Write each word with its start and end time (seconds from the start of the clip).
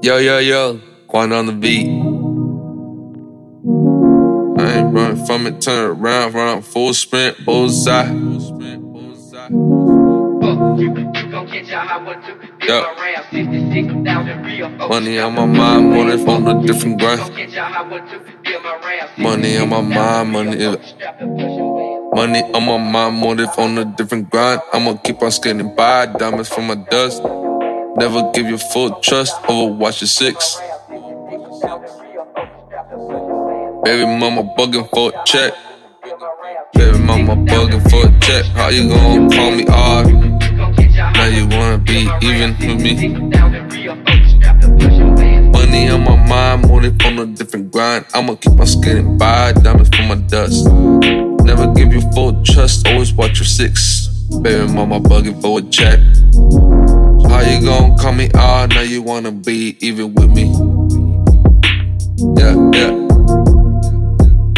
Yo, 0.00 0.16
yo, 0.18 0.38
yo, 0.38 0.80
Quan 1.08 1.32
on 1.32 1.46
the 1.46 1.52
beat. 1.52 1.86
I 4.60 4.78
ain't 4.78 4.94
running 4.94 5.24
from 5.24 5.46
it, 5.46 5.60
turn 5.60 5.90
around, 5.90 6.34
run 6.34 6.62
full 6.62 6.92
sprint, 6.92 7.44
bullseye. 7.44 8.04
Yeah. 12.68 12.84
Money 14.88 15.18
on 15.18 15.34
my 15.34 15.46
mind, 15.46 15.90
money 15.90 16.22
from 16.22 16.46
a 16.46 16.66
different 16.66 17.00
grind. 17.00 17.20
Money 19.18 19.56
on 19.56 19.68
my 19.70 19.80
mind, 19.80 20.30
money. 20.30 20.76
Money 22.12 22.42
on 22.52 22.66
my 22.66 22.76
mind, 22.76 23.16
money 23.16 23.46
from 23.54 23.78
a 23.78 23.84
different 23.96 24.30
grind. 24.30 24.60
I'ma 24.72 24.96
keep 24.96 25.22
on 25.22 25.30
skating 25.30 25.74
by, 25.74 26.06
diamonds 26.06 26.48
from 26.50 26.66
my 26.66 26.74
dust. 26.74 27.22
Never 27.96 28.30
give 28.32 28.48
your 28.48 28.58
full 28.58 28.90
trust, 29.00 29.34
overwatch 29.42 30.00
your 30.00 30.08
six. 30.08 30.56
Baby 33.84 34.06
mama 34.06 34.42
bugging 34.56 34.88
for 34.90 35.10
a 35.10 35.24
check. 35.24 35.52
Baby 36.74 36.98
mama 36.98 37.36
bugging 37.36 37.82
for 37.90 38.06
a 38.06 38.20
check. 38.20 38.44
How 38.54 38.68
you 38.68 38.88
gonna 38.88 39.28
call 39.34 39.50
me 39.52 39.66
odd? 39.68 40.06
Now 41.14 41.26
you 41.26 41.46
wanna 41.48 41.78
be 41.78 42.08
even 42.22 42.56
with 42.58 42.82
me. 42.82 43.08
Money 45.50 45.88
on 45.88 46.04
my 46.04 46.16
mind, 46.28 46.68
money 46.68 46.94
from 47.00 47.18
a 47.18 47.26
different 47.26 47.72
grind. 47.72 48.04
I'ma 48.14 48.34
keep 48.34 48.58
on 48.60 48.66
skating 48.66 49.18
by, 49.18 49.52
diamonds 49.52 49.88
from 49.96 50.08
my 50.08 50.16
dust. 50.16 50.66
Never 51.44 51.72
give 51.72 51.92
you 51.92 52.02
full 52.12 52.42
trust, 52.44 52.86
always 52.86 53.12
watch 53.12 53.38
your 53.38 53.46
six. 53.46 54.08
Baby 54.42 54.72
mama 54.72 55.00
bugging 55.00 55.40
for 55.40 55.58
a 55.58 55.62
check. 55.62 55.98
How 57.38 57.44
you 57.44 57.60
gon' 57.60 57.96
call 57.96 58.14
me 58.14 58.28
out? 58.34 58.70
Now 58.70 58.80
you 58.80 59.00
wanna 59.00 59.30
be 59.30 59.76
even 59.78 60.12
with 60.12 60.28
me. 60.30 60.46
Yeah, 62.36 62.56
yeah. 62.74 62.90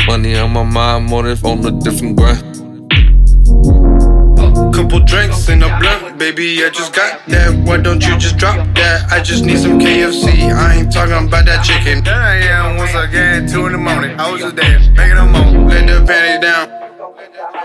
Money 0.07 0.35
on 0.39 0.51
my 0.55 0.63
mind, 0.63 1.11
motive 1.11 1.45
on 1.45 1.59
a 1.67 1.73
different 1.73 2.17
grind. 2.17 2.41
Couple 4.73 5.01
drinks 5.01 5.51
in 5.51 5.63
a 5.63 5.69
blunt, 5.79 6.19
baby. 6.19 6.65
I 6.65 6.71
just 6.71 6.95
got 6.95 7.21
that. 7.29 7.53
Why 7.67 7.77
don't 7.77 8.03
you 8.03 8.17
just 8.17 8.39
drop 8.39 8.57
that? 8.77 9.13
I 9.13 9.23
just 9.23 9.45
need 9.45 9.59
some 9.59 9.79
KFC. 9.79 10.51
I 10.51 10.77
ain't 10.77 10.91
talking 10.91 11.29
about 11.29 11.45
that 11.45 11.63
chicken. 11.63 12.03
There 12.03 12.15
I 12.15 12.37
am 12.37 12.79
once 12.79 12.95
again, 12.95 13.47
two 13.47 13.67
in 13.67 13.73
the 13.73 13.79
morning. 13.79 14.19
I 14.19 14.33
was 14.33 14.41
just 14.41 14.57
there, 14.57 14.79
making 14.97 15.19
a 15.19 15.27
moment. 15.27 15.69
Let 15.69 15.87
the 15.87 16.07
panties 16.07 16.41
down. 16.41 17.60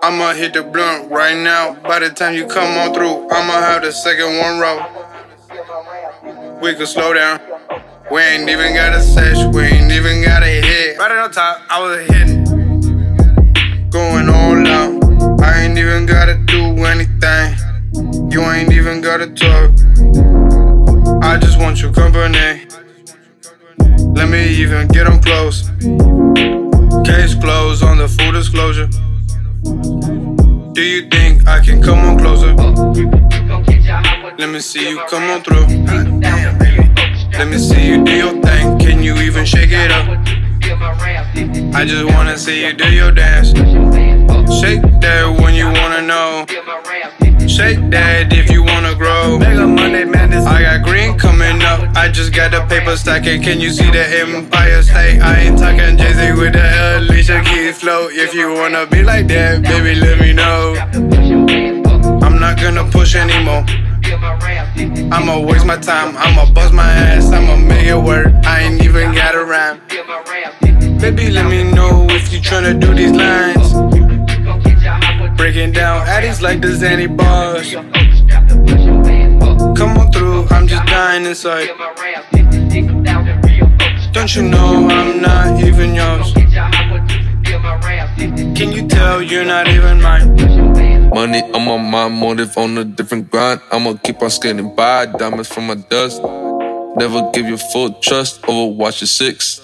I'ma 0.00 0.32
hit 0.32 0.52
the 0.52 0.62
blunt 0.62 1.10
right 1.10 1.36
now. 1.36 1.74
By 1.74 1.98
the 1.98 2.10
time 2.10 2.34
you 2.34 2.46
come 2.46 2.78
on 2.78 2.94
through, 2.94 3.28
I'ma 3.30 3.54
have 3.54 3.82
the 3.82 3.90
second 3.90 4.38
one 4.38 4.60
roll. 4.60 4.80
We 6.62 6.76
could 6.76 6.86
slow 6.86 7.12
down. 7.12 7.40
We 8.10 8.20
ain't 8.22 8.48
even 8.48 8.74
got 8.74 8.94
a 8.94 9.02
sesh, 9.02 9.44
we 9.52 9.62
ain't 9.62 9.90
even 9.90 10.22
got 10.22 10.44
a 10.44 10.46
hit. 10.46 10.98
Right 10.98 11.10
on 11.10 11.32
top, 11.32 11.62
I 11.68 11.80
was 11.82 12.08
hitting. 12.08 12.44
Going 13.90 14.28
all 14.28 14.66
out. 14.68 15.42
I 15.42 15.62
ain't 15.64 15.76
even 15.76 16.06
gotta 16.06 16.36
do 16.46 16.62
anything. 16.86 18.30
You 18.30 18.42
ain't 18.42 18.72
even 18.72 19.00
gotta 19.00 19.26
talk. 19.34 19.72
I 21.24 21.38
just 21.38 21.58
want 21.58 21.82
your 21.82 21.92
company. 21.92 22.68
Let 24.14 24.28
me 24.28 24.48
even 24.48 24.86
get 24.88 25.04
them 25.04 25.20
close. 25.20 25.68
Case 27.04 27.34
closed 27.34 27.82
on 27.82 27.98
the 27.98 28.08
full 28.08 28.30
disclosure. 28.32 28.88
Do 29.64 30.82
you 30.82 31.08
think 31.08 31.48
I 31.48 31.60
can 31.64 31.82
come 31.82 31.98
on 31.98 32.16
closer? 32.16 32.54
Let 34.38 34.50
me 34.50 34.60
see 34.60 34.88
you 34.88 35.00
come 35.08 35.24
on 35.24 35.42
through. 35.42 35.66
Let 37.32 37.48
me 37.48 37.58
see 37.58 37.88
you 37.88 38.04
do 38.04 38.12
your 38.12 38.40
thing. 38.40 38.78
Can 38.78 39.02
you 39.02 39.16
even 39.16 39.44
shake 39.44 39.70
it 39.72 39.90
up? 39.90 40.06
I 41.74 41.84
just 41.84 42.04
wanna 42.04 42.38
see 42.38 42.64
you 42.66 42.72
do 42.72 42.88
your 42.92 43.10
dance. 43.10 43.48
Shake 44.60 44.82
that 45.00 45.36
when 45.40 45.54
you 45.54 45.66
wanna 45.66 46.02
know. 46.02 46.46
Shake 47.58 47.90
that 47.90 48.32
if 48.32 48.52
you 48.52 48.62
wanna 48.62 48.94
grow. 48.94 49.36
Mega 49.36 49.66
Monday 49.66 50.04
Madness. 50.04 50.46
I 50.46 50.62
got 50.62 50.84
green 50.86 51.18
coming 51.18 51.60
up. 51.60 51.80
I 51.96 52.08
just 52.08 52.32
got 52.32 52.52
the 52.52 52.62
paper 52.72 52.96
stacking. 52.96 53.42
Can 53.42 53.58
you 53.60 53.70
see 53.70 53.90
the 53.90 54.04
Empire 54.20 54.80
State? 54.80 55.18
I 55.20 55.40
ain't 55.40 55.58
talking 55.58 55.98
Jay 55.98 56.12
Z 56.12 56.38
with 56.38 56.52
the 56.52 56.62
Alicia 56.62 57.42
Keys 57.42 57.80
flow. 57.80 58.06
If 58.12 58.32
you 58.32 58.54
wanna 58.54 58.86
be 58.86 59.02
like 59.02 59.26
that, 59.34 59.62
baby, 59.62 59.98
let 59.98 60.20
me 60.20 60.32
know. 60.32 60.76
I'm 62.22 62.38
not 62.38 62.60
gonna 62.62 62.88
push 62.92 63.16
anymore. 63.16 63.64
I'ma 65.10 65.40
waste 65.40 65.66
my 65.66 65.78
time. 65.78 66.16
I'ma 66.16 66.52
bust 66.52 66.72
my 66.72 66.88
ass. 66.88 67.32
I'ma 67.32 67.56
make 67.56 67.88
it 67.88 67.98
work. 67.98 68.28
I 68.46 68.60
ain't 68.70 68.80
even 68.84 69.12
got 69.12 69.34
a 69.34 69.44
rhyme. 69.44 69.80
Baby, 71.00 71.30
let 71.30 71.46
me 71.46 71.64
know 71.64 72.06
if 72.10 72.32
you 72.32 72.38
tryna 72.38 72.78
do 72.78 72.94
these 72.94 73.10
lines. 73.10 73.67
Breaking 75.58 75.74
down 75.74 76.06
addies 76.06 76.40
like 76.40 76.60
the 76.60 76.68
Zanny 76.68 77.08
bars. 77.08 77.72
Come 79.76 79.98
on 79.98 80.12
through, 80.12 80.46
I'm 80.50 80.68
just 80.68 80.86
dying 80.86 81.26
inside. 81.26 81.66
Don't 84.12 84.36
you 84.36 84.42
know 84.42 84.86
I'm 84.88 85.20
not 85.20 85.60
even 85.60 85.96
yours? 85.96 86.32
Can 88.54 88.70
you 88.70 88.86
tell 88.86 89.20
you're 89.20 89.44
not 89.44 89.66
even 89.66 90.00
mine? 90.00 91.10
Money 91.10 91.42
on 91.50 91.64
my 91.64 91.76
mind, 91.76 92.14
motive 92.14 92.56
on 92.56 92.78
a 92.78 92.84
different 92.84 93.28
grind. 93.28 93.60
I'ma 93.72 93.94
keep 93.94 94.22
on 94.22 94.30
skating 94.30 94.76
by, 94.76 95.06
diamonds 95.06 95.48
from 95.48 95.66
my 95.66 95.74
dust. 95.74 96.22
Never 96.22 97.32
give 97.32 97.48
your 97.48 97.58
full 97.58 97.94
trust, 97.94 98.42
overwatch 98.42 99.00
your 99.00 99.08
six. 99.08 99.58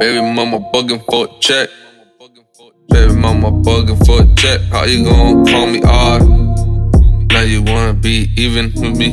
Baby 0.00 0.20
mama 0.34 0.58
bugging 0.72 1.04
for 1.08 1.26
a 1.26 1.40
check. 1.40 1.68
Baby 2.94 3.14
mama 3.14 3.50
bugging 3.50 3.98
for 4.06 4.22
a 4.22 4.34
check. 4.36 4.60
How 4.70 4.84
you 4.84 5.02
gon' 5.02 5.44
call 5.44 5.66
me 5.66 5.82
odd? 5.82 6.22
Now 7.32 7.40
you 7.40 7.60
wanna 7.60 7.92
be 7.92 8.30
even 8.36 8.66
with 8.66 8.96
me. 8.96 9.10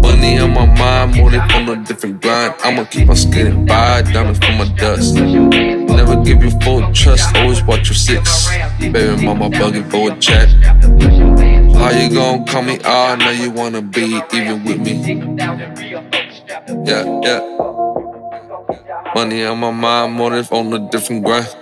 Money 0.00 0.38
on 0.38 0.54
my 0.54 0.64
mind, 0.64 1.18
motive 1.18 1.42
on 1.52 1.68
a 1.68 1.84
different 1.84 2.22
grind. 2.22 2.54
I'ma 2.64 2.84
keep 2.84 3.10
on 3.10 3.16
skating 3.16 3.66
by, 3.66 4.00
diamonds 4.10 4.38
from 4.38 4.56
my 4.56 4.68
dust. 4.76 5.16
Never 5.16 6.16
give 6.24 6.42
you 6.42 6.50
full 6.62 6.90
trust, 6.94 7.36
always 7.36 7.62
watch 7.62 7.88
your 7.90 7.96
six. 7.96 8.48
Baby 8.80 9.22
mama 9.22 9.50
bugging 9.50 9.90
for 9.90 10.10
a 10.10 10.18
check. 10.18 10.48
How 11.76 11.90
you 11.90 12.08
gon' 12.08 12.46
call 12.46 12.62
me 12.62 12.78
odd? 12.86 13.18
Now 13.18 13.32
you 13.32 13.50
wanna 13.50 13.82
be 13.82 14.18
even 14.32 14.64
with 14.64 14.80
me. 14.80 14.94
Yeah, 16.86 17.20
yeah. 17.22 17.67
Money 19.06 19.44
on 19.44 19.58
my 19.58 19.70
mind, 19.70 20.14
motive 20.14 20.52
on 20.52 20.72
a 20.72 20.78
different 20.78 21.24
grind. 21.24 21.54